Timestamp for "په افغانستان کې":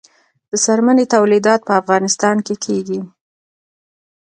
1.65-2.55